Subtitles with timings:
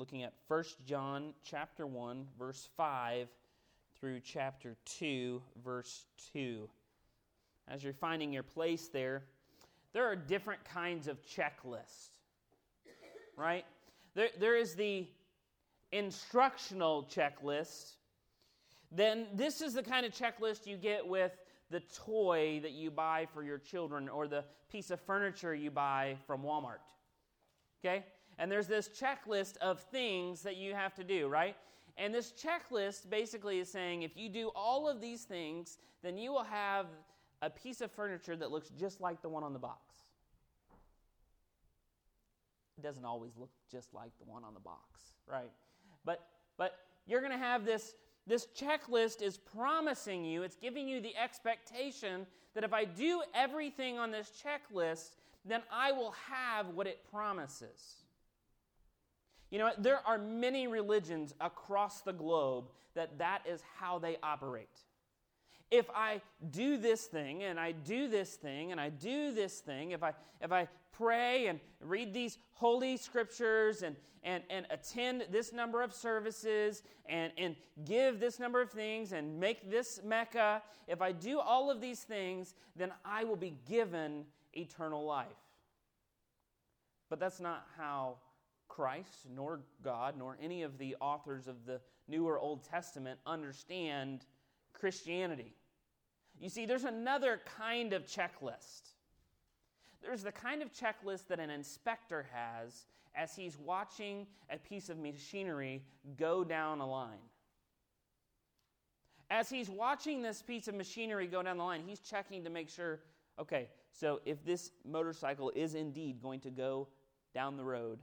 [0.00, 3.28] looking at 1 John chapter 1 verse 5
[4.00, 6.66] through chapter 2 verse 2.
[7.68, 9.24] As you're finding your place there,
[9.92, 12.12] there are different kinds of checklists.
[13.36, 13.66] Right?
[14.14, 15.06] There, there is the
[15.92, 17.96] instructional checklist.
[18.90, 21.32] Then this is the kind of checklist you get with
[21.70, 26.16] the toy that you buy for your children or the piece of furniture you buy
[26.26, 26.80] from Walmart.
[27.84, 28.02] Okay?
[28.40, 31.54] And there's this checklist of things that you have to do, right?
[31.98, 36.32] And this checklist basically is saying if you do all of these things, then you
[36.32, 36.86] will have
[37.42, 39.80] a piece of furniture that looks just like the one on the box.
[42.78, 45.50] It doesn't always look just like the one on the box, right?
[46.06, 46.26] But
[46.56, 47.94] but you're going to have this
[48.26, 53.98] this checklist is promising you, it's giving you the expectation that if I do everything
[53.98, 57.99] on this checklist, then I will have what it promises.
[59.50, 64.68] You know, there are many religions across the globe that that is how they operate
[65.70, 66.20] if I
[66.50, 70.14] do this thing and I do this thing and I do this thing, if I,
[70.40, 75.94] if I pray and read these holy scriptures and, and, and attend this number of
[75.94, 77.54] services and, and
[77.84, 82.00] give this number of things and make this Mecca, if I do all of these
[82.00, 85.26] things, then I will be given eternal life.
[87.08, 88.16] But that's not how
[88.70, 94.24] Christ, nor God, nor any of the authors of the New or Old Testament understand
[94.72, 95.54] Christianity.
[96.40, 98.92] You see, there's another kind of checklist.
[100.02, 104.98] There's the kind of checklist that an inspector has as he's watching a piece of
[104.98, 105.82] machinery
[106.16, 107.18] go down a line.
[109.28, 112.70] As he's watching this piece of machinery go down the line, he's checking to make
[112.70, 113.00] sure
[113.38, 116.88] okay, so if this motorcycle is indeed going to go
[117.34, 117.98] down the road,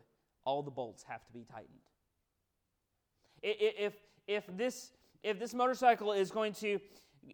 [0.48, 1.67] all the bolts have to be tightened.
[3.44, 3.94] If,
[4.28, 6.80] if, this, if this motorcycle is going to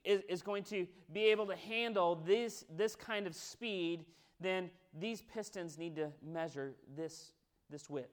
[0.04, 4.06] is, is going to be able to handle this, this kind of speed,
[4.40, 7.34] then these pistons need to measure this,
[7.70, 8.10] this width.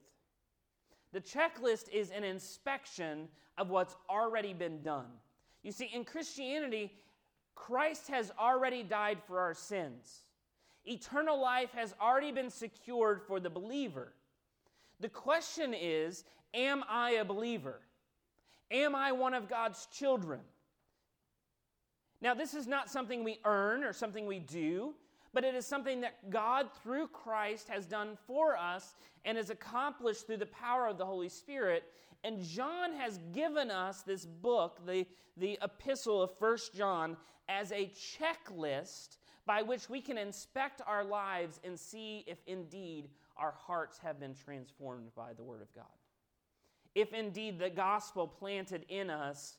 [1.14, 5.06] The checklist is an inspection of what's already been done.
[5.62, 6.92] You see, in Christianity,
[7.54, 10.24] Christ has already died for our sins.
[10.84, 14.12] Eternal life has already been secured for the believer.
[15.00, 16.24] The question is
[16.54, 17.80] Am I a believer?
[18.70, 20.40] Am I one of God's children?
[22.22, 24.94] Now, this is not something we earn or something we do,
[25.32, 28.94] but it is something that God, through Christ, has done for us
[29.24, 31.84] and has accomplished through the power of the Holy Spirit.
[32.22, 35.06] And John has given us this book, the,
[35.36, 37.16] the epistle of First John,
[37.48, 43.08] as a checklist by which we can inspect our lives and see if indeed
[43.40, 45.84] our hearts have been transformed by the Word of God.
[46.94, 49.56] If indeed the gospel planted in us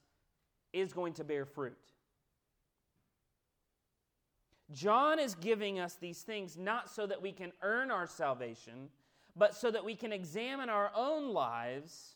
[0.73, 1.77] is going to bear fruit.
[4.71, 8.89] John is giving us these things not so that we can earn our salvation,
[9.35, 12.15] but so that we can examine our own lives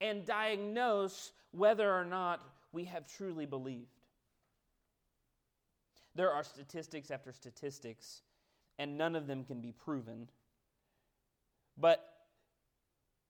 [0.00, 2.40] and diagnose whether or not
[2.72, 3.86] we have truly believed.
[6.14, 8.22] There are statistics after statistics,
[8.78, 10.28] and none of them can be proven.
[11.76, 12.06] But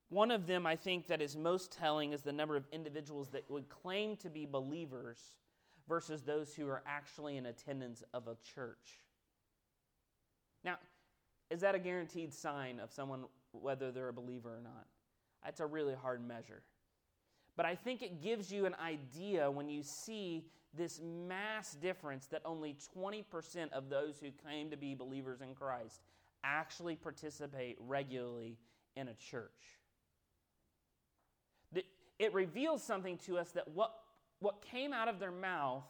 [0.09, 3.49] one of them I think that is most telling is the number of individuals that
[3.49, 5.19] would claim to be believers
[5.89, 8.99] versus those who are actually in attendance of a church.
[10.65, 10.79] Now,
[11.49, 14.87] is that a guaranteed sign of someone whether they're a believer or not?
[15.45, 16.63] That's a really hard measure.
[17.57, 22.43] But I think it gives you an idea when you see this mass difference that
[22.45, 26.01] only 20% of those who claim to be believers in Christ
[26.45, 28.59] actually participate regularly
[28.97, 29.81] in a church.
[32.21, 33.95] It reveals something to us that what
[34.41, 35.85] what came out of their mouth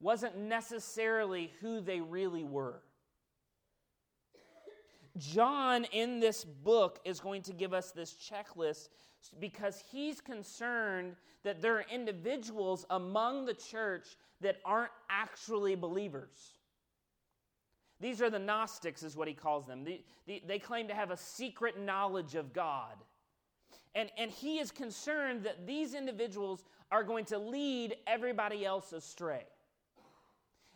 [0.00, 2.80] wasn't necessarily who they really were.
[5.18, 8.88] John, in this book, is going to give us this checklist
[9.40, 16.54] because he's concerned that there are individuals among the church that aren't actually believers.
[18.00, 19.84] These are the Gnostics, is what he calls them.
[19.84, 22.94] They, they, they claim to have a secret knowledge of God.
[23.94, 29.44] And, and he is concerned that these individuals are going to lead everybody else astray.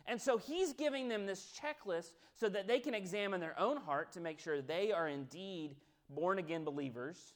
[0.07, 4.11] And so he's giving them this checklist so that they can examine their own heart
[4.13, 5.75] to make sure they are indeed
[6.09, 7.33] born again believers.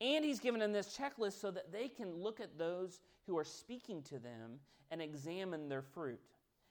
[0.00, 3.44] And he's given them this checklist so that they can look at those who are
[3.44, 4.60] speaking to them
[4.90, 6.20] and examine their fruit.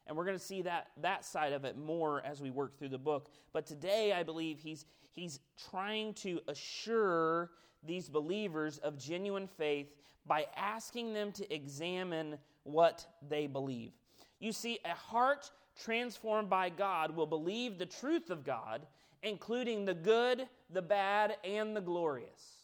[0.07, 2.89] And we're going to see that, that side of it more as we work through
[2.89, 3.29] the book.
[3.53, 5.39] But today, I believe he's, he's
[5.69, 7.51] trying to assure
[7.85, 9.93] these believers of genuine faith
[10.25, 13.91] by asking them to examine what they believe.
[14.39, 15.51] You see, a heart
[15.81, 18.85] transformed by God will believe the truth of God,
[19.21, 22.57] including the good, the bad, and the glorious.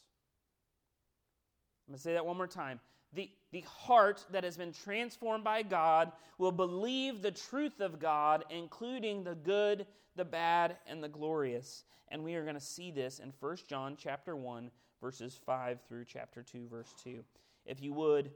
[1.88, 2.80] I'm going to say that one more time.
[3.14, 8.46] The, the heart that has been transformed by God will believe the truth of God,
[8.50, 11.84] including the good, the bad, and the glorious.
[12.10, 14.70] And we are going to see this in 1 John chapter 1,
[15.02, 17.24] verses 5 through chapter 2, verse 2.
[17.66, 18.32] If you would,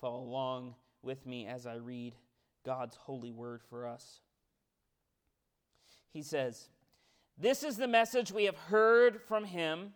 [0.00, 2.14] follow along with me as I read
[2.64, 4.20] God's holy word for us.
[6.12, 6.68] He says,
[7.38, 9.92] This is the message we have heard from him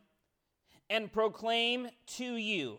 [0.90, 1.88] and proclaim
[2.18, 2.78] to you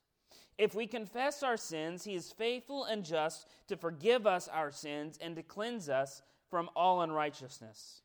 [0.57, 5.17] If we confess our sins, he is faithful and just to forgive us our sins
[5.21, 8.01] and to cleanse us from all unrighteousness.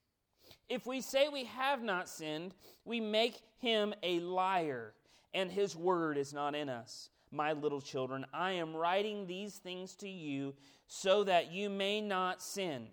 [0.68, 2.54] If we say we have not sinned,
[2.84, 4.94] we make him a liar,
[5.34, 7.10] and his word is not in us.
[7.30, 10.54] My little children, I am writing these things to you
[10.86, 12.86] so that you may not sin.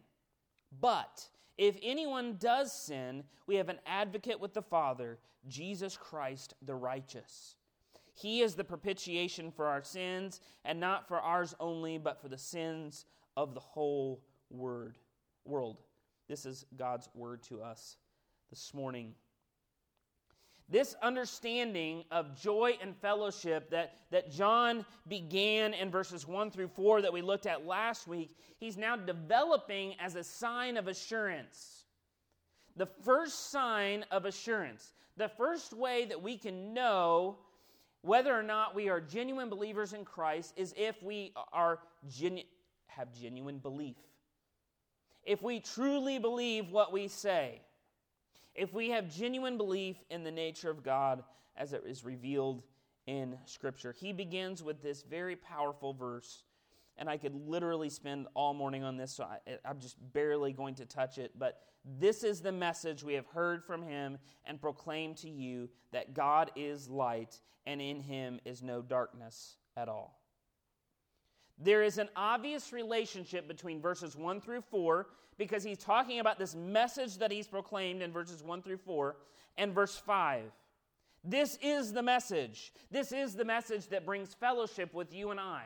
[0.81, 6.75] But if anyone does sin, we have an advocate with the Father, Jesus Christ the
[6.75, 7.55] righteous.
[8.13, 12.37] He is the propitiation for our sins, and not for ours only, but for the
[12.37, 13.05] sins
[13.35, 14.97] of the whole word,
[15.45, 15.81] world.
[16.29, 17.97] This is God's word to us
[18.49, 19.13] this morning.
[20.69, 27.01] This understanding of joy and fellowship that, that John began in verses 1 through 4
[27.01, 31.85] that we looked at last week, he's now developing as a sign of assurance.
[32.77, 37.37] The first sign of assurance, the first way that we can know
[38.03, 42.43] whether or not we are genuine believers in Christ is if we are genu-
[42.87, 43.97] have genuine belief.
[45.23, 47.61] If we truly believe what we say,
[48.53, 51.23] if we have genuine belief in the nature of God
[51.55, 52.61] as it is revealed
[53.05, 53.93] in Scripture.
[53.93, 56.43] He begins with this very powerful verse,
[56.97, 60.75] and I could literally spend all morning on this, so I, I'm just barely going
[60.75, 61.59] to touch it, but
[61.99, 66.51] this is the message we have heard from him and proclaimed to you that God
[66.55, 70.19] is light and in him is no darkness at all.
[71.59, 75.07] There is an obvious relationship between verses 1 through 4
[75.37, 79.17] because he's talking about this message that he's proclaimed in verses 1 through 4
[79.57, 80.43] and verse 5.
[81.23, 82.73] This is the message.
[82.91, 85.63] This is the message that brings fellowship with you and I.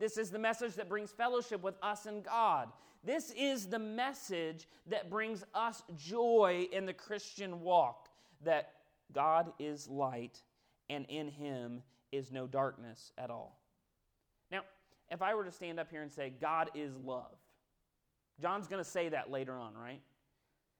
[0.00, 2.70] This is the message that brings fellowship with us and God.
[3.04, 8.08] This is the message that brings us joy in the Christian walk
[8.42, 8.72] that
[9.12, 10.42] God is light
[10.88, 11.82] and in him
[12.12, 13.60] is no darkness at all.
[14.50, 14.62] Now,
[15.10, 17.36] if I were to stand up here and say, God is love,
[18.40, 20.00] John's going to say that later on, right?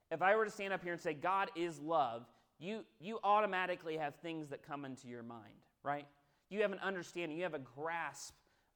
[0.09, 2.25] If I were to stand up here and say, God is love,
[2.59, 5.53] you, you automatically have things that come into your mind,
[5.83, 6.07] right?
[6.49, 8.33] You have an understanding, you have a grasp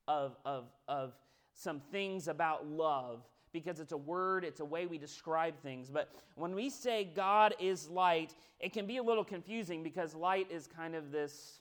[0.08, 1.14] of, of, of
[1.54, 3.22] some things about love
[3.52, 5.90] because it's a word, it's a way we describe things.
[5.90, 10.48] But when we say God is light, it can be a little confusing because light
[10.52, 11.60] is kind of this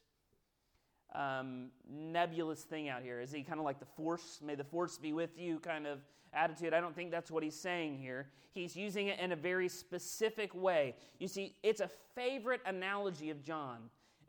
[1.14, 3.20] um, nebulous thing out here.
[3.20, 4.40] Is he kind of like the force?
[4.44, 6.00] May the force be with you kind of
[6.32, 6.74] attitude.
[6.74, 8.26] I don't think that's what he's saying here.
[8.52, 10.96] He's using it in a very specific way.
[11.20, 13.78] You see, it's a favorite analogy of John.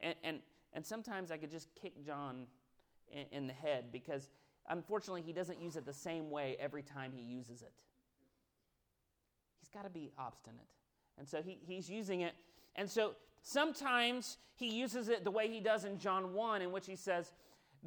[0.01, 0.39] And, and,
[0.74, 2.45] and sometimes I could just kick John
[3.12, 4.29] in, in the head because
[4.69, 7.71] unfortunately, he doesn't use it the same way every time he uses it.
[9.59, 10.67] He's got to be obstinate.
[11.17, 12.33] And so he, he's using it.
[12.75, 16.85] And so sometimes he uses it the way he does in John 1, in which
[16.85, 17.31] he says,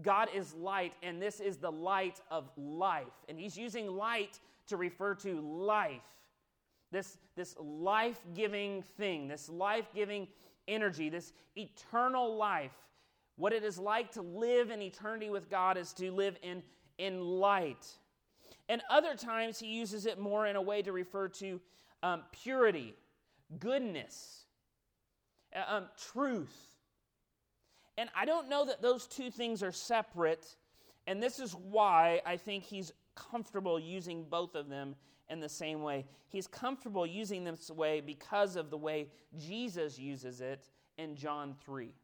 [0.00, 3.06] God is light, and this is the light of life.
[3.28, 6.02] And he's using light to refer to life.
[6.90, 10.28] This, this life giving thing, this life giving
[10.66, 12.72] energy, this eternal life
[13.38, 16.62] what it is like to live in eternity with God is to live in,
[16.99, 17.87] in light.
[18.68, 21.61] And other times he uses it more in a way to refer to
[22.02, 22.95] um, purity,
[23.59, 24.45] goodness,
[25.57, 26.76] uh, um, truth.
[27.97, 30.57] And I don't know that those two things are separate.
[31.07, 34.97] And this is why I think he's comfortable using both of them
[35.30, 36.07] in the same way.
[36.28, 41.95] He's comfortable using this way because of the way Jesus uses it in John 3.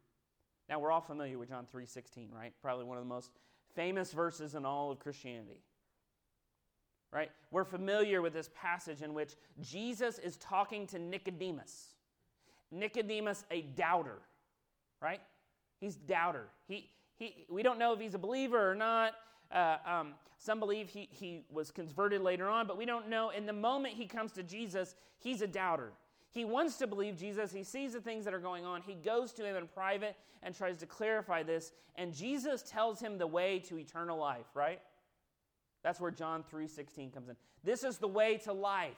[0.68, 2.52] Now we're all familiar with John 3:16, right?
[2.62, 3.30] Probably one of the most
[3.74, 5.62] famous verses in all of Christianity.
[7.12, 7.30] Right?
[7.52, 11.94] We're familiar with this passage in which Jesus is talking to Nicodemus.
[12.72, 14.18] Nicodemus a doubter,
[15.00, 15.20] right?
[15.78, 16.48] He's doubter.
[16.66, 19.14] He, he, we don't know if he's a believer or not.
[19.52, 23.30] Uh, um, some believe he, he was converted later on, but we don't know.
[23.30, 25.92] In the moment he comes to Jesus, he's a doubter.
[26.34, 27.52] He wants to believe Jesus.
[27.52, 28.82] He sees the things that are going on.
[28.82, 31.70] He goes to him in private and tries to clarify this.
[31.94, 34.80] And Jesus tells him the way to eternal life, right?
[35.84, 37.36] That's where John 3:16 comes in.
[37.62, 38.96] This is the way to life.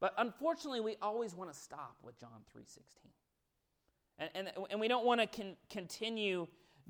[0.00, 3.10] But unfortunately, we always want to stop with John 3:16.
[4.18, 6.46] And, and, and we don't want to con- continue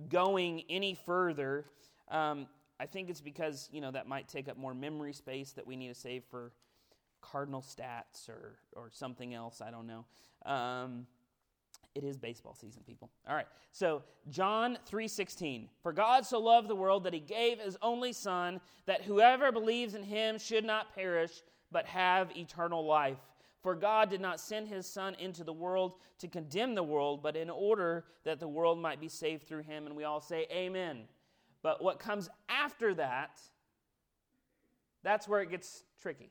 [0.08, 1.64] going any further.
[2.08, 2.48] Um,
[2.80, 5.76] I think it's because, you know, that might take up more memory space that we
[5.76, 6.50] need to save for
[7.20, 9.60] cardinal stats or, or something else.
[9.60, 10.04] I don't know.
[10.44, 11.06] Um,
[11.94, 13.10] it is baseball season, people.
[13.28, 13.48] All right.
[13.72, 15.68] So, John 3:16.
[15.82, 19.94] For God so loved the world that he gave his only son that whoever believes
[19.94, 23.18] in him should not perish but have eternal life.
[23.62, 27.36] For God did not send his Son into the world to condemn the world, but
[27.36, 29.86] in order that the world might be saved through him.
[29.86, 31.02] And we all say, Amen.
[31.62, 33.38] But what comes after that,
[35.02, 36.30] that's where it gets tricky.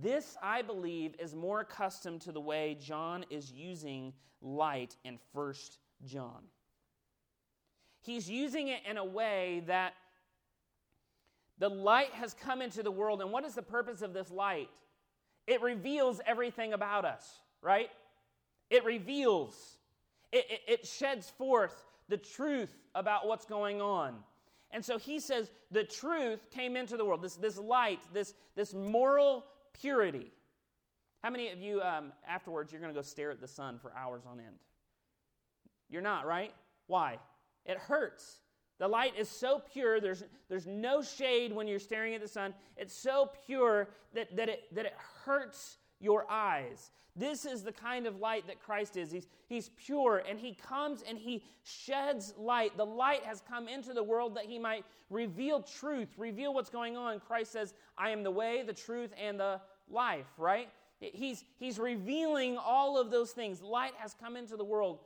[0.00, 5.54] This, I believe, is more accustomed to the way John is using light in 1
[6.04, 6.42] John.
[8.00, 9.94] He's using it in a way that
[11.58, 14.68] the light has come into the world, and what is the purpose of this light?
[15.46, 17.90] It reveals everything about us, right?
[18.70, 19.78] It reveals,
[20.32, 24.14] it, it, it sheds forth the truth about what's going on.
[24.70, 28.72] And so he says the truth came into the world, this, this light, this, this
[28.72, 29.44] moral
[29.80, 30.32] purity.
[31.22, 33.92] How many of you, um, afterwards, you're going to go stare at the sun for
[33.96, 34.56] hours on end?
[35.88, 36.52] You're not, right?
[36.86, 37.18] Why?
[37.64, 38.38] It hurts.
[38.78, 42.54] The light is so pure, there's, there's no shade when you're staring at the sun.
[42.76, 46.90] It's so pure that, that, it, that it hurts your eyes.
[47.14, 49.12] This is the kind of light that Christ is.
[49.12, 52.76] He's, he's pure and he comes and he sheds light.
[52.76, 56.96] The light has come into the world that he might reveal truth, reveal what's going
[56.96, 57.20] on.
[57.20, 60.68] Christ says, I am the way, the truth, and the life, right?
[61.00, 63.60] He's, he's revealing all of those things.
[63.60, 65.00] Light has come into the world,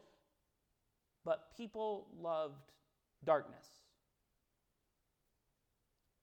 [1.25, 2.71] but people loved
[3.25, 3.67] darkness.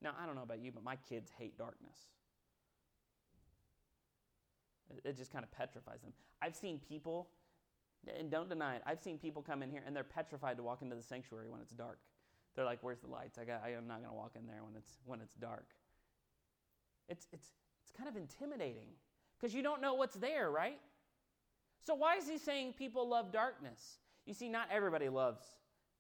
[0.02, 1.98] Now, I don't know about you, but my kids hate darkness.
[5.04, 6.14] It just kind of petrifies them.
[6.42, 7.30] I've seen people,
[8.18, 10.82] and don't deny it, I've seen people come in here and they're petrified to walk
[10.82, 12.00] into the sanctuary when it's dark.
[12.56, 13.38] They're like, "Where's the lights?
[13.40, 15.66] I, got, I am not going to walk in there when it's when it's dark."
[17.10, 18.90] It's it's it's kind of intimidating
[19.40, 20.80] because you don't know what's there, right?
[21.86, 23.98] So why is he saying people love darkness?
[24.26, 25.44] You see, not everybody loves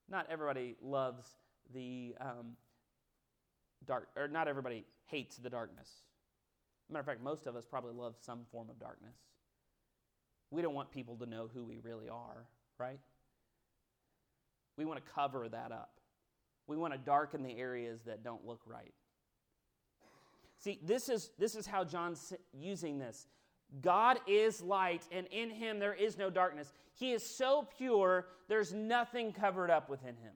[0.09, 1.25] not everybody loves
[1.73, 2.55] the um,
[3.85, 5.89] dark, or not everybody hates the darkness.
[6.89, 9.15] Matter of fact, most of us probably love some form of darkness.
[10.51, 12.45] We don't want people to know who we really are,
[12.77, 12.99] right?
[14.77, 15.99] We want to cover that up.
[16.67, 18.93] We want to darken the areas that don't look right.
[20.59, 23.27] See, this is, this is how John's using this.
[23.81, 26.71] God is light, and in him there is no darkness.
[26.93, 30.33] He is so pure, there's nothing covered up within him.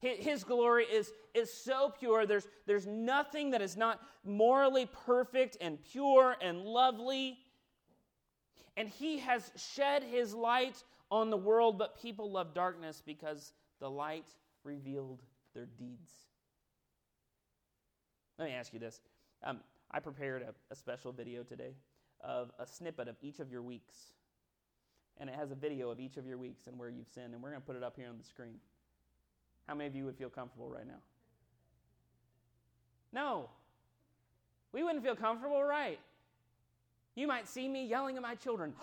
[0.00, 5.78] His glory is, is so pure, there's, there's nothing that is not morally perfect and
[5.90, 7.38] pure and lovely.
[8.76, 13.90] And he has shed his light on the world, but people love darkness because the
[13.90, 14.26] light
[14.62, 15.20] revealed
[15.52, 16.12] their deeds.
[18.38, 19.00] Let me ask you this.
[19.42, 19.58] Um,
[19.90, 21.74] I prepared a, a special video today
[22.20, 24.12] of a snippet of each of your weeks.
[25.16, 27.34] And it has a video of each of your weeks and where you've sinned.
[27.34, 28.60] And we're going to put it up here on the screen.
[29.68, 31.00] How many of you would feel comfortable right now?
[33.12, 33.50] No.
[34.72, 36.00] We wouldn't feel comfortable, right?
[37.14, 38.72] You might see me yelling at my children.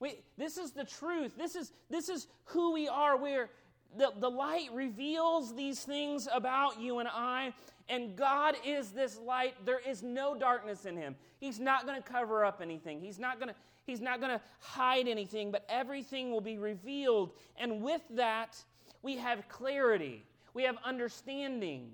[0.00, 1.32] we, this is the truth.
[1.36, 3.16] This is, this is who we are.
[3.16, 3.50] We're,
[3.96, 7.54] the, the light reveals these things about you and I,
[7.88, 9.54] and God is this light.
[9.64, 11.16] There is no darkness in him.
[11.40, 13.00] He's not going to cover up anything.
[13.00, 13.54] He's not going to
[13.86, 17.32] He's not going to hide anything, but everything will be revealed.
[17.56, 18.56] And with that,
[19.02, 20.24] we have clarity.
[20.54, 21.92] We have understanding.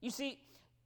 [0.00, 0.38] You see,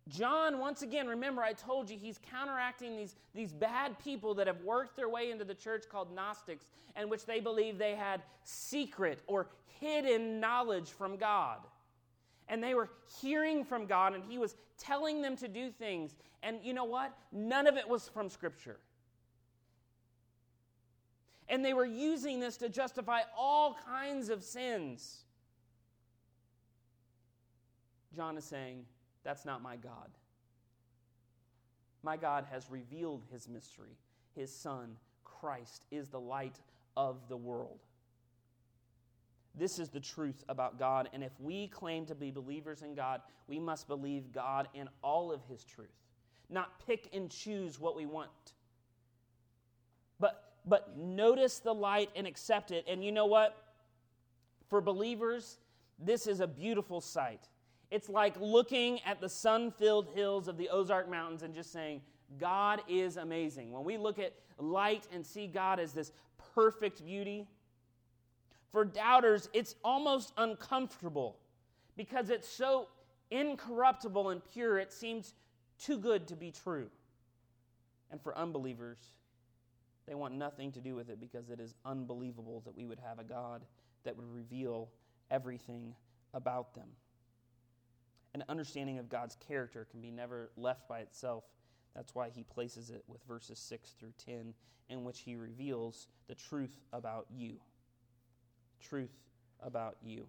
[0.08, 4.60] John, once again, remember I told you he's counteracting these, these bad people that have
[4.62, 6.66] worked their way into the church called Gnostics,
[6.96, 9.48] and which they believe they had secret or
[9.80, 11.58] hidden knowledge from God.
[12.48, 16.14] And they were hearing from God, and he was telling them to do things.
[16.42, 17.16] And you know what?
[17.32, 18.78] None of it was from Scripture.
[21.48, 25.24] And they were using this to justify all kinds of sins.
[28.14, 28.84] John is saying,
[29.24, 30.10] that's not my God.
[32.02, 33.96] My God has revealed his mystery.
[34.34, 36.60] His Son, Christ, is the light
[36.96, 37.80] of the world.
[39.54, 41.08] This is the truth about God.
[41.12, 45.30] And if we claim to be believers in God, we must believe God in all
[45.32, 45.94] of his truth,
[46.50, 48.30] not pick and choose what we want.
[50.18, 52.84] But, but notice the light and accept it.
[52.88, 53.56] And you know what?
[54.68, 55.58] For believers,
[55.98, 57.48] this is a beautiful sight.
[57.90, 62.00] It's like looking at the sun filled hills of the Ozark Mountains and just saying,
[62.40, 63.70] God is amazing.
[63.70, 66.10] When we look at light and see God as this
[66.54, 67.46] perfect beauty,
[68.74, 71.38] for doubters, it's almost uncomfortable
[71.96, 72.88] because it's so
[73.30, 75.34] incorruptible and pure, it seems
[75.78, 76.88] too good to be true.
[78.10, 78.98] And for unbelievers,
[80.08, 83.20] they want nothing to do with it because it is unbelievable that we would have
[83.20, 83.62] a God
[84.02, 84.88] that would reveal
[85.30, 85.94] everything
[86.34, 86.88] about them.
[88.34, 91.44] An understanding of God's character can be never left by itself.
[91.94, 94.52] That's why he places it with verses 6 through 10,
[94.88, 97.60] in which he reveals the truth about you.
[98.80, 99.14] Truth
[99.62, 100.26] about you.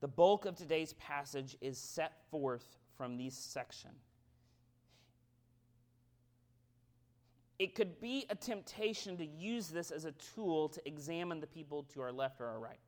[0.00, 3.90] The bulk of today's passage is set forth from this section.
[7.58, 11.82] It could be a temptation to use this as a tool to examine the people
[11.92, 12.80] to our left or our right,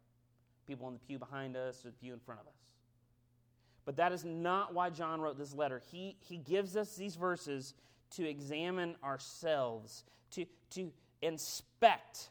[0.66, 2.54] people in the pew behind us or the pew in front of us.
[3.84, 5.82] But that is not why John wrote this letter.
[5.90, 7.74] He, he gives us these verses
[8.12, 12.30] to examine ourselves, to, to inspect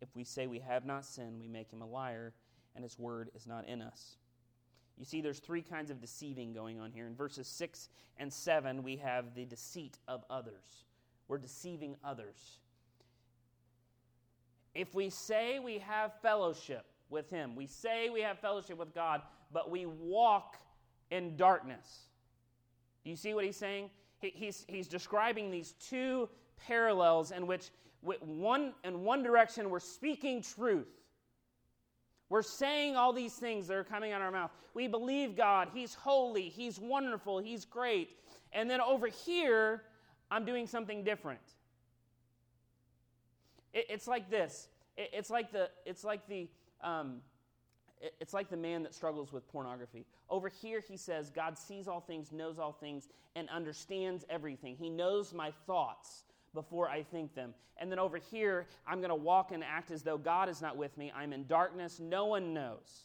[0.00, 2.32] If we say we have not sinned, we make him a liar,
[2.74, 4.16] and his word is not in us.
[4.98, 7.06] You see, there's three kinds of deceiving going on here.
[7.06, 10.84] In verses 6 and 7, we have the deceit of others.
[11.28, 12.58] We're deceiving others.
[14.74, 19.22] If we say we have fellowship with Him, we say we have fellowship with God,
[19.52, 20.56] but we walk
[21.10, 22.06] in darkness.
[23.04, 23.90] Do you see what he's saying?
[24.18, 27.70] He, he's, he's describing these two parallels in which
[28.20, 30.88] one, in one direction we're speaking truth.
[32.28, 34.50] We're saying all these things that are coming out of our mouth.
[34.74, 35.68] We believe God.
[35.72, 36.48] He's holy.
[36.48, 37.38] He's wonderful.
[37.38, 38.10] He's great.
[38.52, 39.82] And then over here,
[40.30, 41.40] I'm doing something different.
[43.72, 44.68] It, it's like this.
[44.96, 45.70] It, it's like the.
[45.84, 46.48] It's like the.
[46.82, 47.18] Um,
[48.00, 50.04] it, it's like the man that struggles with pornography.
[50.28, 54.76] Over here, he says, God sees all things, knows all things, and understands everything.
[54.76, 56.24] He knows my thoughts
[56.56, 57.54] before I think them.
[57.76, 60.76] And then over here, I'm going to walk and act as though God is not
[60.76, 61.12] with me.
[61.14, 62.00] I'm in darkness.
[62.00, 63.04] No one knows.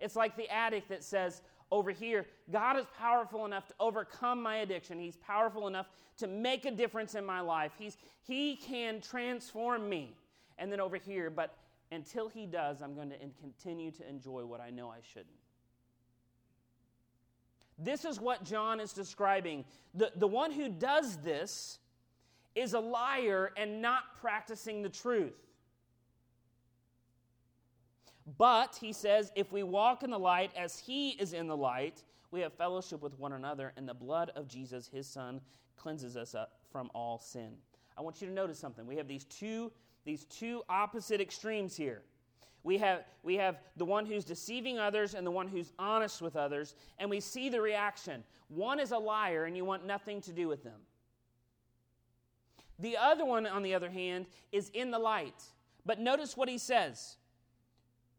[0.00, 4.56] It's like the addict that says, over here, God is powerful enough to overcome my
[4.56, 4.98] addiction.
[4.98, 7.72] He's powerful enough to make a difference in my life.
[7.78, 7.96] He's,
[8.26, 10.16] he can transform me.
[10.58, 11.54] And then over here, but
[11.92, 15.28] until He does, I'm going to continue to enjoy what I know I shouldn't.
[17.82, 19.64] This is what John is describing.
[19.94, 21.78] The, the one who does this
[22.54, 25.32] is a liar and not practicing the truth.
[28.38, 32.04] But, he says, if we walk in the light as he is in the light,
[32.30, 35.40] we have fellowship with one another, and the blood of Jesus, his son,
[35.76, 37.54] cleanses us up from all sin.
[37.96, 38.86] I want you to notice something.
[38.86, 39.72] We have these two,
[40.04, 42.02] these two opposite extremes here.
[42.62, 46.36] We have, we have the one who's deceiving others and the one who's honest with
[46.36, 48.22] others, and we see the reaction.
[48.48, 50.80] One is a liar, and you want nothing to do with them.
[52.78, 55.42] The other one, on the other hand, is in the light
[55.86, 57.16] But notice what he says.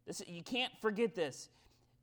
[0.07, 1.49] This, you can't forget this.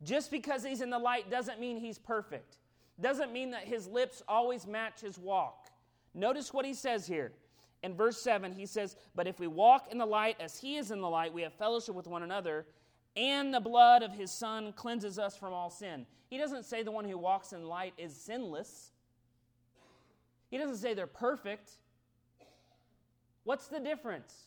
[0.02, 2.58] Just because he's in the light doesn't mean he's perfect.
[3.00, 5.68] Doesn't mean that his lips always match his walk.
[6.14, 7.32] Notice what he says here.
[7.82, 10.90] In verse 7, he says, But if we walk in the light as he is
[10.90, 12.66] in the light, we have fellowship with one another,
[13.16, 16.06] and the blood of his son cleanses us from all sin.
[16.28, 18.90] He doesn't say the one who walks in light is sinless.
[20.50, 21.72] He doesn't say they're perfect.
[23.44, 24.46] What's the difference?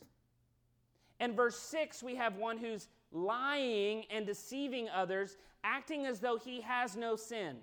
[1.19, 6.61] In verse 6, we have one who's lying and deceiving others, acting as though he
[6.61, 7.57] has no sin.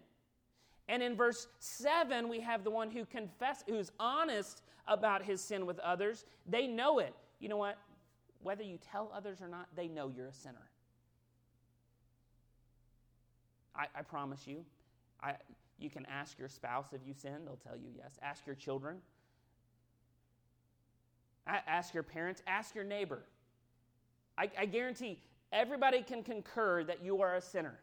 [0.88, 5.66] And in verse 7, we have the one who confess, who's honest about his sin
[5.66, 6.24] with others.
[6.46, 7.14] They know it.
[7.40, 7.78] You know what?
[8.42, 10.68] Whether you tell others or not, they know you're a sinner.
[13.76, 14.64] I, I promise you.
[15.22, 15.34] I,
[15.78, 18.18] you can ask your spouse if you sin, they'll tell you yes.
[18.22, 18.98] Ask your children.
[21.46, 22.42] I, Ask your parents.
[22.46, 23.22] Ask your neighbor.
[24.36, 25.18] I, I guarantee
[25.52, 27.78] everybody can concur that you are a sinner.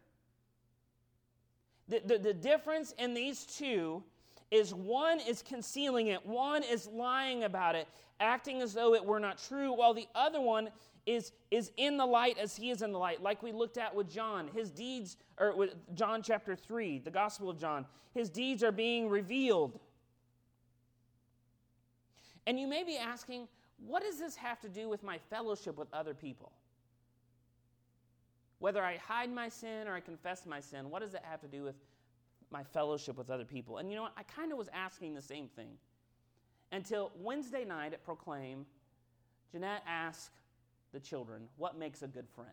[1.88, 4.04] The, the, the, difference in these two
[4.52, 7.88] is one is concealing it, one is lying about it,
[8.20, 10.70] acting as though it were not true, while the other one
[11.06, 13.94] is, is in the light as he is in the light, like we looked at
[13.94, 14.50] with John.
[14.54, 19.10] His deeds, or with John chapter 3, the Gospel of John, his deeds are being
[19.10, 19.80] revealed.
[22.48, 23.48] And you may be asking,
[23.86, 26.52] what does this have to do with my fellowship with other people?
[28.60, 31.48] Whether I hide my sin or I confess my sin, what does it have to
[31.48, 31.76] do with
[32.56, 33.80] my fellowship with other people?
[33.80, 34.14] And you know what?
[34.16, 35.72] I kind of was asking the same thing
[36.72, 38.66] until Wednesday night at Proclaim,
[39.52, 40.32] Jeanette asked
[40.94, 42.50] the children, What makes a good friend?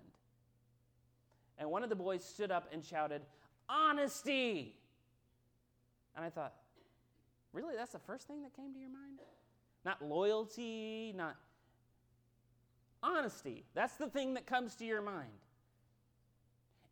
[1.57, 3.23] And one of the boys stood up and shouted,
[3.69, 4.75] Honesty!
[6.17, 6.55] And I thought,
[7.53, 7.77] Really?
[7.77, 9.21] That's the first thing that came to your mind?
[9.85, 11.37] Not loyalty, not
[13.05, 13.67] honesty.
[13.75, 15.31] That's the thing that comes to your mind.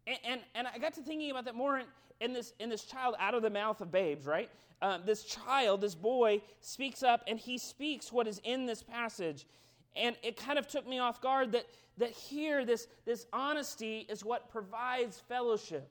[0.06, 1.86] And, and, I got to thinking about that more in,
[2.20, 4.50] in, this, in this child out of the mouth of babes, right?
[4.82, 9.46] Um, this child, this boy, speaks up and he speaks what is in this passage.
[9.94, 11.66] And it kind of took me off guard that,
[11.98, 15.88] that here, this, this honesty is what provides fellowship.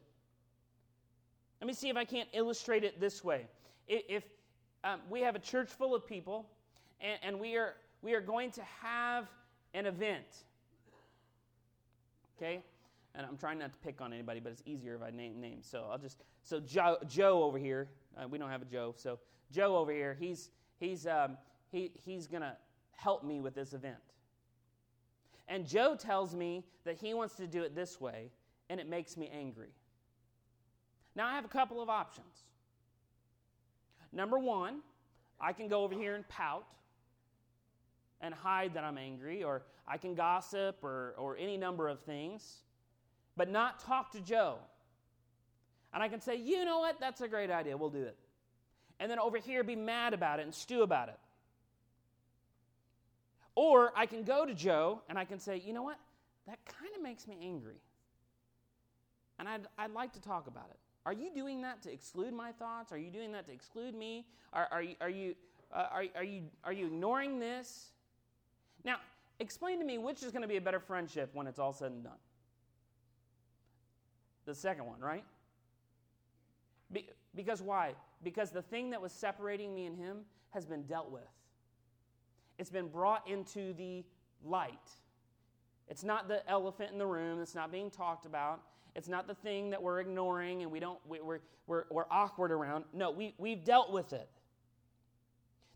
[1.62, 3.46] Let me see if I can't illustrate it this way.
[3.88, 4.24] If
[4.84, 6.46] um, we have a church full of people
[7.02, 9.28] and, and we, are, we are going to have
[9.74, 10.26] an event,
[12.38, 12.62] okay?
[13.16, 15.68] And I'm trying not to pick on anybody, but it's easier if I name names.
[15.70, 19.20] So I'll just, so Joe, Joe over here, uh, we don't have a Joe, so
[19.52, 21.38] Joe over here, he's, he's, um,
[21.72, 22.56] he, he's to
[22.96, 23.98] help me with this event.
[25.48, 28.30] And Joe tells me that he wants to do it this way,
[28.70, 29.74] and it makes me angry.
[31.16, 32.44] Now, I have a couple of options.
[34.12, 34.82] Number one,
[35.42, 36.66] I can go over here and pout
[38.22, 42.60] and hide that I'm angry, or I can gossip or, or any number of things,
[43.40, 44.58] but not talk to Joe.
[45.94, 48.18] And I can say, you know what, that's a great idea, we'll do it.
[49.00, 51.18] And then over here be mad about it and stew about it.
[53.56, 55.98] Or I can go to Joe and I can say, you know what?
[56.48, 57.78] That kind of makes me angry.
[59.40, 60.78] And I'd, I'd like to talk about it.
[61.06, 62.92] Are you doing that to exclude my thoughts?
[62.92, 64.26] Are you doing that to exclude me?
[64.52, 65.36] Are, are, you, are, you,
[65.74, 67.92] uh, are, are, you, are you ignoring this?
[68.84, 68.98] Now,
[69.40, 71.94] explain to me which is going to be a better friendship when it's all said
[71.94, 72.18] and done.
[74.50, 75.24] The second one, right?
[76.92, 77.94] Be, because why?
[78.24, 81.22] Because the thing that was separating me and him has been dealt with.
[82.58, 84.04] It's been brought into the
[84.44, 84.74] light.
[85.88, 88.62] It's not the elephant in the room that's not being talked about.
[88.96, 92.52] It's not the thing that we're ignoring and we don't, we, we're, we're, we're awkward
[92.52, 92.86] around.
[92.92, 94.28] No, we, we've dealt with it.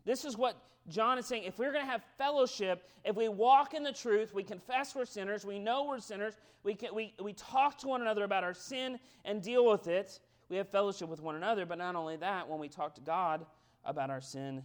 [0.04, 0.56] This is what
[0.88, 1.44] John is saying.
[1.44, 5.06] If we're going to have fellowship, if we walk in the truth, we confess we're
[5.06, 8.54] sinners, we know we're sinners, we, can, we, we talk to one another about our
[8.54, 11.64] sin and deal with it, we have fellowship with one another.
[11.64, 13.46] But not only that, when we talk to God
[13.84, 14.62] about our sin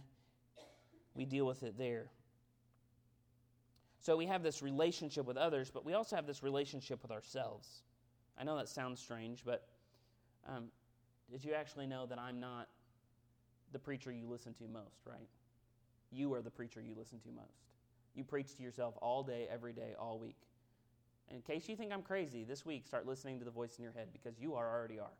[1.14, 2.06] we deal with it there.
[4.00, 7.82] So we have this relationship with others, but we also have this relationship with ourselves.
[8.38, 9.66] I know that sounds strange, but
[10.48, 10.68] um,
[11.30, 12.68] did you actually know that I'm not
[13.72, 15.28] the preacher you listen to most, right?
[16.10, 17.70] You are the preacher you listen to most.
[18.14, 20.36] You preach to yourself all day, every day, all week.
[21.28, 23.84] And in case you think I'm crazy, this week start listening to the voice in
[23.84, 25.12] your head because you are already are.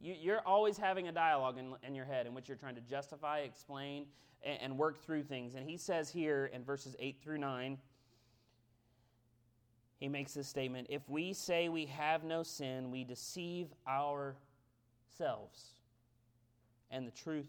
[0.00, 2.80] You, are always having a dialogue in, in, your head in which you're trying to
[2.80, 4.06] justify, explain,
[4.44, 5.56] and, and work through things.
[5.56, 7.78] And he says here in verses 8 through 9,
[9.98, 13.68] he makes this statement If we say we have no sin, we deceive
[15.20, 15.74] ourselves,
[16.90, 17.48] and the truth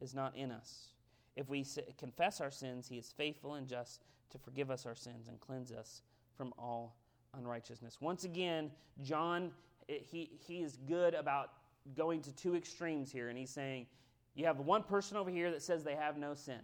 [0.00, 0.88] is not in us.
[1.36, 1.64] If we
[1.98, 5.72] confess our sins, he is faithful and just to forgive us our sins and cleanse
[5.72, 6.02] us
[6.36, 6.96] from all
[7.36, 7.98] unrighteousness.
[8.00, 8.70] Once again,
[9.02, 9.50] John,
[9.88, 11.50] eh, he, he is good about
[11.96, 13.86] going to two extremes here, and he's saying,
[14.34, 16.60] you have one person over here that says they have no sin.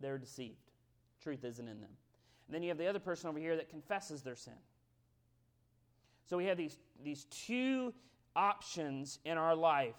[0.00, 0.70] They're deceived.
[1.22, 1.90] Truth isn't in them.
[2.46, 4.54] And then you have the other person over here that confesses their sin.
[6.26, 7.92] So we have these, these two
[8.34, 9.94] options in our life.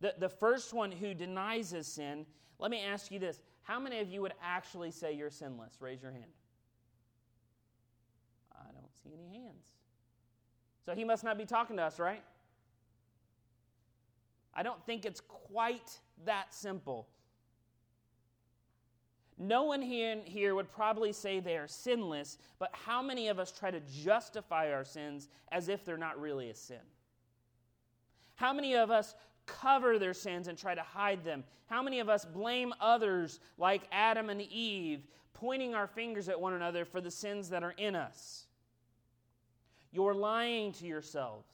[0.00, 2.26] The, the first one who denies his sin,
[2.58, 3.40] let me ask you this.
[3.62, 5.76] How many of you would actually say you're sinless?
[5.80, 6.24] Raise your hand.
[8.52, 9.68] I don't see any hands.
[10.84, 12.22] So he must not be talking to us, right?
[14.54, 17.08] I don't think it's quite that simple.
[19.36, 23.50] No one here, here would probably say they are sinless, but how many of us
[23.50, 26.78] try to justify our sins as if they're not really a sin?
[28.36, 29.14] How many of us
[29.46, 31.44] cover their sins and try to hide them?
[31.66, 36.54] How many of us blame others like Adam and Eve, pointing our fingers at one
[36.54, 38.46] another for the sins that are in us?
[39.90, 41.53] You're lying to yourselves.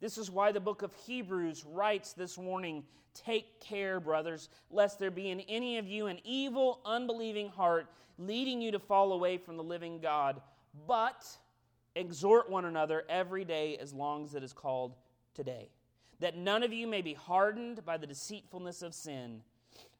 [0.00, 5.10] This is why the book of Hebrews writes this warning Take care, brothers, lest there
[5.10, 7.86] be in any of you an evil, unbelieving heart
[8.18, 10.40] leading you to fall away from the living God.
[10.86, 11.26] But
[11.94, 14.94] exhort one another every day as long as it is called
[15.34, 15.70] today,
[16.20, 19.40] that none of you may be hardened by the deceitfulness of sin.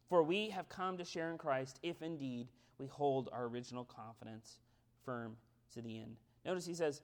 [0.08, 4.60] For we have come to share in Christ if indeed we hold our original confidence
[5.04, 5.36] firm
[5.74, 6.16] to the end.
[6.44, 7.02] Notice he says,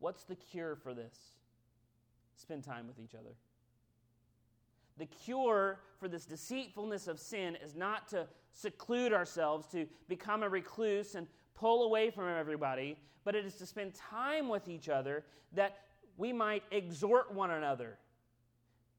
[0.00, 1.16] What's the cure for this?
[2.38, 3.34] Spend time with each other.
[4.96, 10.48] The cure for this deceitfulness of sin is not to seclude ourselves, to become a
[10.48, 15.24] recluse and pull away from everybody, but it is to spend time with each other
[15.52, 15.80] that
[16.16, 17.98] we might exhort one another,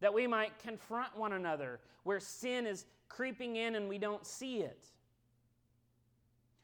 [0.01, 4.59] that we might confront one another where sin is creeping in and we don't see
[4.59, 4.85] it.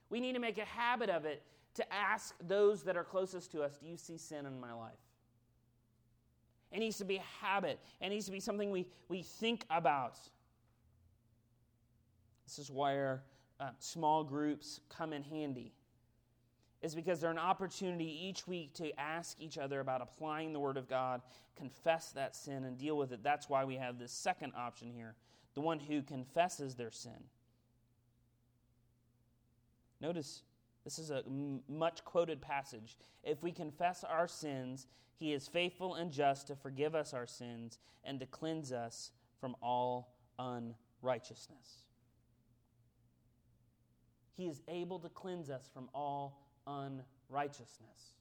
[0.10, 1.42] We need to make a habit of it
[1.76, 5.05] to ask those that are closest to us Do you see sin in my life?
[6.72, 7.80] It needs to be a habit.
[8.02, 10.18] It needs to be something we, we think about.
[12.46, 13.24] This is our
[13.60, 15.74] uh, small groups come in handy.
[16.82, 20.78] Is because they're an opportunity each week to ask each other about applying the Word
[20.78, 21.22] of God,
[21.56, 23.24] confess that sin, and deal with it.
[23.24, 25.16] That's why we have this second option here
[25.56, 27.24] the one who confesses their sin.
[30.02, 30.44] Notice
[30.86, 31.24] this is a
[31.68, 32.98] much quoted passage.
[33.24, 34.86] If we confess our sins,
[35.18, 39.56] he is faithful and just to forgive us our sins and to cleanse us from
[39.62, 41.86] all unrighteousness.
[44.38, 48.14] He is able to cleanse us from all unrighteousness.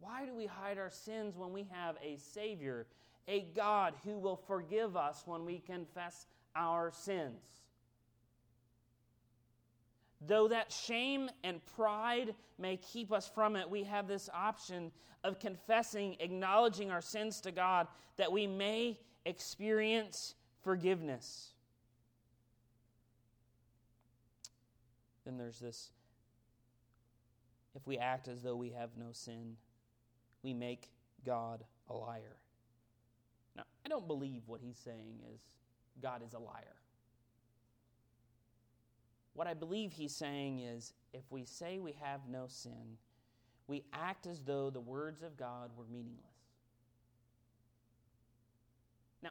[0.00, 2.86] Why do we hide our sins when we have a Savior,
[3.26, 7.63] a God who will forgive us when we confess our sins?
[10.26, 14.90] Though that shame and pride may keep us from it, we have this option
[15.22, 21.52] of confessing, acknowledging our sins to God, that we may experience forgiveness.
[25.24, 25.90] Then there's this
[27.74, 29.56] if we act as though we have no sin,
[30.42, 30.90] we make
[31.26, 32.36] God a liar.
[33.56, 35.40] Now, I don't believe what he's saying is
[36.00, 36.76] God is a liar.
[39.34, 42.96] What I believe he's saying is if we say we have no sin,
[43.66, 46.20] we act as though the words of God were meaningless.
[49.22, 49.30] Now,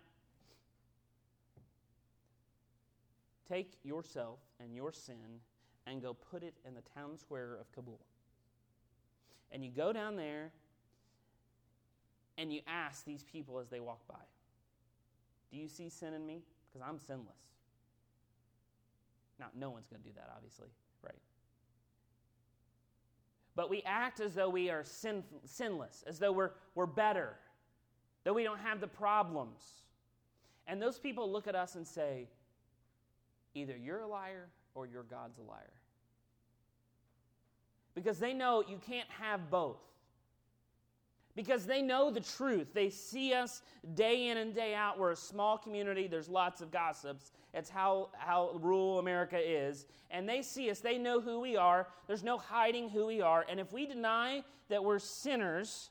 [3.47, 5.39] take yourself and your sin
[5.87, 7.99] and go put it in the town square of Cabool.
[9.51, 10.51] And you go down there
[12.37, 14.15] and you ask these people as they walk by,
[15.51, 16.41] Do you see sin in me?
[16.67, 17.52] Because I'm sinless.
[19.43, 20.69] Now, no one's going to do that, obviously,
[21.03, 21.19] right?
[23.55, 27.35] But we act as though we are sin, sinless, as though we're, we're better,
[28.23, 29.61] that we don't have the problems.
[30.65, 32.29] And those people look at us and say,
[33.53, 35.73] either you're a liar or your God's a liar.
[37.95, 39.81] Because they know you can't have both
[41.35, 42.73] because they know the truth.
[42.73, 43.61] They see us
[43.95, 44.99] day in and day out.
[44.99, 47.31] We're a small community, there's lots of gossips.
[47.53, 49.85] It's how, how rural America is.
[50.11, 51.87] And they see us, they know who we are.
[52.07, 53.45] There's no hiding who we are.
[53.49, 55.89] And if we deny that we're sinners,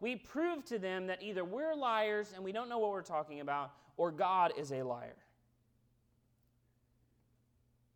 [0.00, 3.40] we prove to them that either we're liars and we don't know what we're talking
[3.40, 5.16] about, or God is a liar.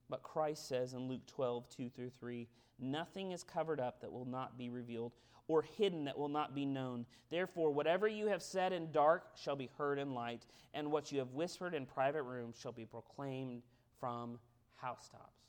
[0.09, 4.25] But Christ says in Luke 12, 2 through 3, nothing is covered up that will
[4.25, 5.13] not be revealed,
[5.49, 7.07] or hidden that will not be known.
[7.31, 11.19] Therefore, whatever you have said in dark shall be heard in light, and what you
[11.19, 13.63] have whispered in private rooms shall be proclaimed
[13.99, 14.39] from
[14.77, 15.43] housetops.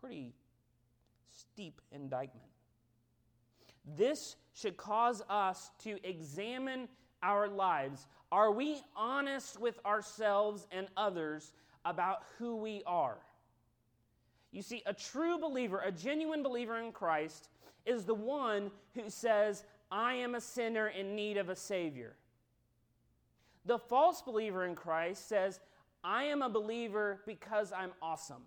[0.00, 0.34] Pretty
[1.30, 2.46] steep indictment.
[3.96, 6.88] This should cause us to examine
[7.22, 8.06] our lives.
[8.34, 11.52] Are we honest with ourselves and others
[11.84, 13.18] about who we are?
[14.50, 17.48] You see, a true believer, a genuine believer in Christ,
[17.86, 22.16] is the one who says, I am a sinner in need of a Savior.
[23.66, 25.60] The false believer in Christ says,
[26.02, 28.42] I am a believer because I'm awesome.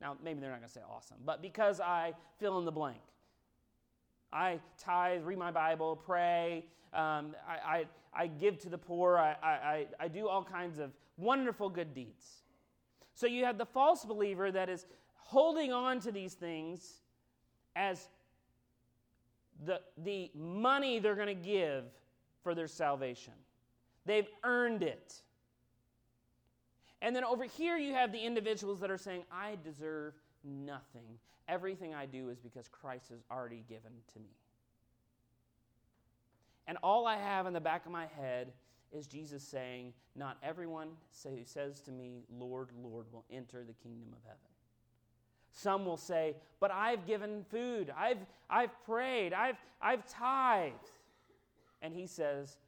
[0.00, 3.02] Now, maybe they're not going to say awesome, but because I fill in the blank.
[4.32, 9.36] I tithe, read my Bible, pray, um, I, I, I, give to the poor, I,
[9.42, 12.42] I, I do all kinds of wonderful good deeds.
[13.14, 17.00] So you have the false believer that is holding on to these things
[17.76, 18.08] as
[19.64, 21.84] the, the money they're going to give
[22.42, 23.34] for their salvation.
[24.04, 25.14] They've earned it.
[27.00, 31.18] And then over here, you have the individuals that are saying, I deserve nothing.
[31.48, 34.30] Everything I do is because Christ has already given to me.
[36.66, 38.52] And all I have in the back of my head
[38.92, 40.88] is Jesus saying, Not everyone
[41.24, 44.38] who says to me, Lord, Lord, will enter the kingdom of heaven.
[45.52, 50.90] Some will say, But I've given food, I've, I've prayed, I've, I've tithed.
[51.80, 52.58] And he says,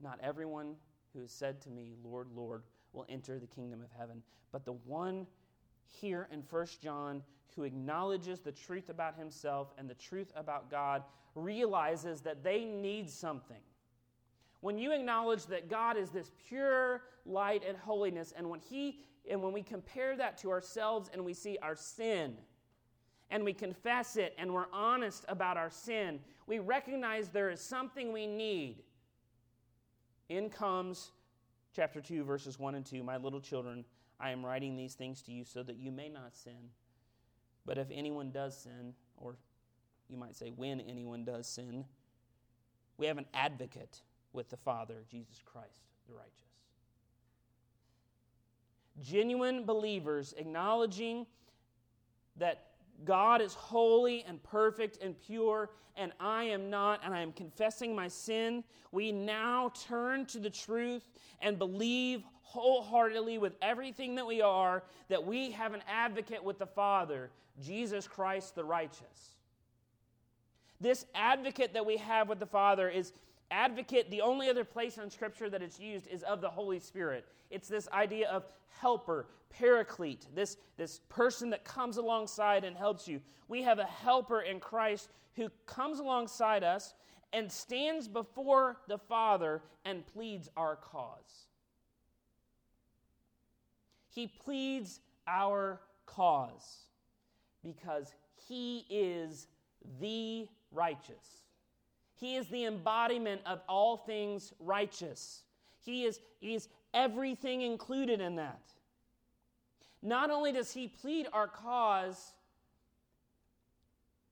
[0.00, 0.76] Not everyone
[1.12, 4.72] who has said to me, Lord, Lord, will enter the kingdom of heaven, but the
[4.72, 5.26] one
[5.88, 7.22] here in 1 John
[7.54, 11.02] who acknowledges the truth about himself and the truth about God
[11.34, 13.60] realizes that they need something.
[14.60, 19.42] When you acknowledge that God is this pure light and holiness, and when He and
[19.42, 22.36] when we compare that to ourselves and we see our sin,
[23.30, 28.12] and we confess it and we're honest about our sin, we recognize there is something
[28.12, 28.82] we need.
[30.28, 31.10] In comes
[31.74, 33.84] chapter 2, verses 1 and 2 My little children,
[34.18, 36.70] I am writing these things to you so that you may not sin.
[37.64, 39.36] But if anyone does sin, or
[40.08, 41.84] you might say when anyone does sin,
[42.96, 44.00] we have an advocate
[44.32, 46.32] with the Father, Jesus Christ, the righteous.
[49.00, 51.26] Genuine believers acknowledging
[52.36, 52.66] that
[53.04, 57.94] God is holy and perfect and pure, and I am not, and I am confessing
[57.94, 58.64] my sin.
[58.92, 61.04] We now turn to the truth
[61.40, 66.66] and believe wholeheartedly with everything that we are that we have an advocate with the
[66.66, 67.30] Father,
[67.60, 69.36] Jesus Christ the righteous.
[70.80, 73.12] This advocate that we have with the Father is
[73.50, 77.26] advocate, the only other place in Scripture that it's used is of the Holy Spirit.
[77.50, 78.44] It's this idea of
[78.78, 83.20] helper, paraclete, this, this person that comes alongside and helps you.
[83.48, 86.94] We have a helper in Christ who comes alongside us
[87.32, 91.45] and stands before the Father and pleads our cause.
[94.16, 96.86] He pleads our cause
[97.62, 98.14] because
[98.48, 99.46] he is
[100.00, 101.42] the righteous.
[102.14, 105.42] He is the embodiment of all things righteous.
[105.84, 108.62] He is, he is everything included in that.
[110.00, 112.32] Not only does he plead our cause,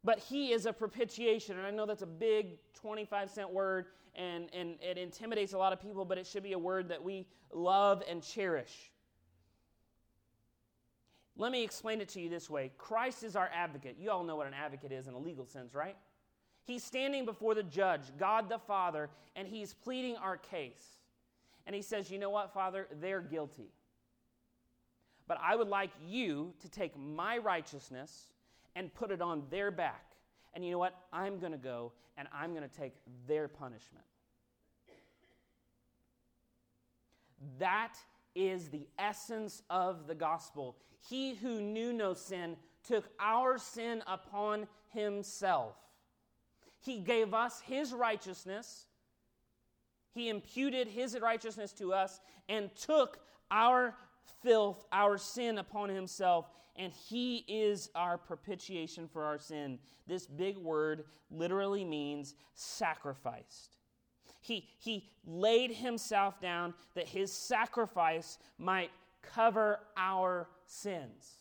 [0.03, 1.59] but he is a propitiation.
[1.59, 5.75] And I know that's a big 25 cent word and, and it intimidates a lot
[5.75, 8.91] of people, but it should be a word that we love and cherish.
[11.37, 13.97] Let me explain it to you this way Christ is our advocate.
[13.99, 15.97] You all know what an advocate is in a legal sense, right?
[16.65, 20.99] He's standing before the judge, God the Father, and he's pleading our case.
[21.67, 22.87] And he says, You know what, Father?
[23.01, 23.71] They're guilty.
[25.27, 28.29] But I would like you to take my righteousness
[28.77, 30.05] and put it on their back.
[30.55, 30.95] And you know what?
[31.13, 32.93] I'm going to go and I'm going to take
[33.27, 34.05] their punishment.
[37.59, 37.95] That
[38.35, 40.77] is the essence of the gospel.
[41.09, 45.77] He who knew no sin took our sin upon himself.
[46.81, 48.87] He gave us his righteousness.
[50.13, 53.19] He imputed his righteousness to us and took
[53.51, 53.95] our
[54.43, 59.79] filth, our sin upon himself, and he is our propitiation for our sin.
[60.07, 63.77] This big word literally means sacrificed.
[64.45, 68.91] He, he laid himself down that his sacrifice might
[69.23, 71.33] cover our sins.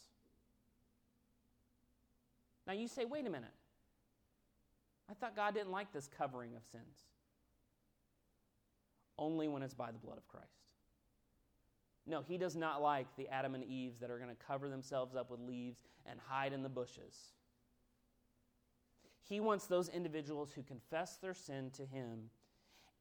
[2.66, 3.52] Now you say, wait a minute.
[5.12, 7.04] I thought God didn't like this covering of sins.
[9.20, 10.48] Only when it's by the blood of Christ.
[12.08, 15.14] No, he does not like the Adam and Eves that are going to cover themselves
[15.14, 17.34] up with leaves and hide in the bushes.
[19.28, 22.30] He wants those individuals who confess their sin to him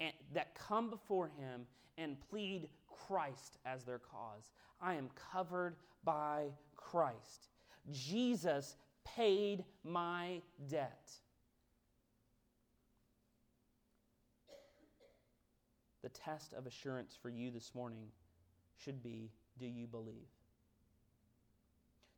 [0.02, 1.62] and that come before him
[1.96, 2.68] and plead
[3.06, 4.50] Christ as their cause.
[4.80, 7.48] I am covered by Christ.
[7.90, 11.12] Jesus paid my debt.
[16.02, 18.06] The test of assurance for you this morning
[18.76, 19.30] should be
[19.60, 20.16] do you believe?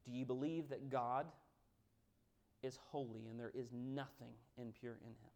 [0.07, 1.27] Do you believe that God
[2.63, 5.34] is holy and there is nothing impure in him?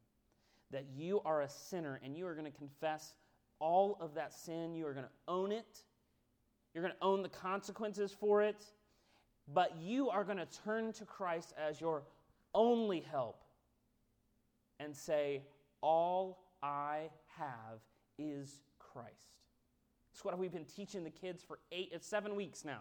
[0.71, 3.15] That you are a sinner and you are going to confess
[3.59, 5.83] all of that sin, you are going to own it,
[6.75, 8.65] you're going to own the consequences for it,
[9.53, 12.03] but you are going to turn to Christ as your
[12.55, 13.43] only help
[14.79, 15.43] and say,
[15.81, 17.81] All I have
[18.19, 19.13] is Christ.
[20.13, 22.81] It's what we've been teaching the kids for eight, seven weeks now.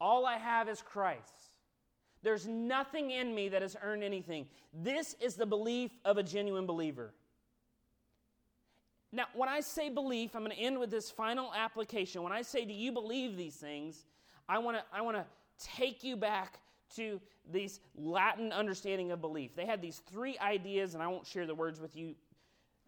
[0.00, 1.50] All I have is Christ.
[2.22, 4.46] There's nothing in me that has earned anything.
[4.72, 7.12] This is the belief of a genuine believer.
[9.12, 12.22] Now, when I say belief, I'm going to end with this final application.
[12.22, 14.04] When I say, Do you believe these things?
[14.48, 15.24] I want to I want to
[15.74, 16.58] take you back
[16.96, 19.54] to these Latin understanding of belief.
[19.54, 22.14] They had these three ideas, and I won't share the words with you.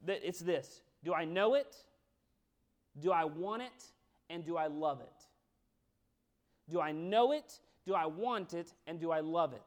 [0.06, 1.74] That it's this Do I know it?
[2.98, 3.84] Do I want it?
[4.28, 5.24] And do I love it?
[6.68, 7.58] Do I know it?
[7.86, 8.72] Do I want it?
[8.86, 9.62] And do I love it?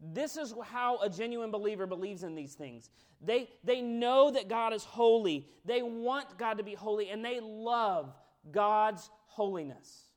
[0.00, 2.90] This is how a genuine believer believes in these things.
[3.20, 7.38] They, they know that God is holy, they want God to be holy, and they
[7.40, 8.12] love
[8.50, 10.08] God's holiness.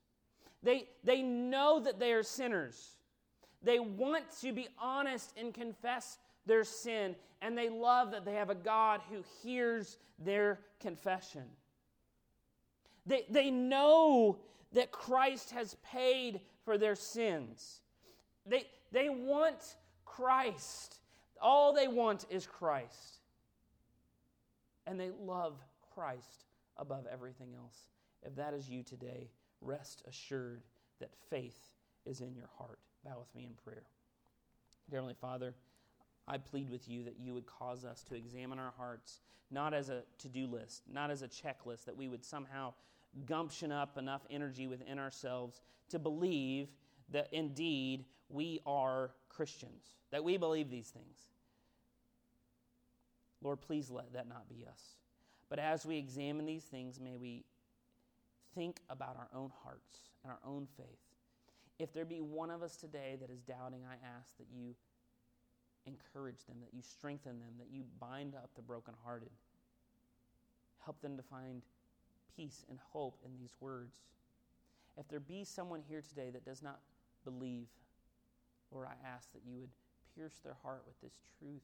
[0.63, 2.95] They, they know that they are sinners.
[3.61, 6.17] They want to be honest and confess
[6.47, 11.43] their sin, and they love that they have a God who hears their confession.
[13.05, 14.39] They, they know
[14.73, 17.80] that Christ has paid for their sins.
[18.45, 20.97] They, they want Christ.
[21.41, 23.20] All they want is Christ.
[24.88, 25.53] And they love
[25.93, 26.45] Christ
[26.78, 27.78] above everything else.
[28.24, 29.30] If that is you today,
[29.61, 30.63] rest assured
[30.99, 31.72] that faith
[32.05, 32.80] is in your heart.
[33.05, 33.84] Bow with me in prayer.
[34.89, 35.53] Dear Heavenly Father,
[36.28, 39.89] I plead with you that you would cause us to examine our hearts, not as
[39.89, 42.74] a to do list, not as a checklist, that we would somehow
[43.26, 46.68] gumption up enough energy within ourselves to believe
[47.11, 51.30] that indeed we are Christians, that we believe these things.
[53.41, 54.82] Lord, please let that not be us.
[55.49, 57.45] But as we examine these things, may we
[58.55, 60.88] think about our own hearts and our own faith.
[61.78, 64.76] If there be one of us today that is doubting, I ask that you
[65.86, 69.30] encourage them, that you strengthen them, that you bind up the brokenhearted.
[70.84, 71.61] Help them to find
[72.36, 73.97] peace and hope in these words.
[74.97, 76.79] If there be someone here today that does not
[77.23, 77.67] believe,
[78.71, 79.69] Lord, I ask that you would
[80.15, 81.63] pierce their heart with this truth,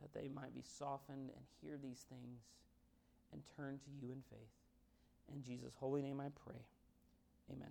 [0.00, 2.42] that they might be softened and hear these things
[3.32, 4.54] and turn to you in faith.
[5.32, 6.60] In Jesus' holy name I pray.
[7.52, 7.70] Amen.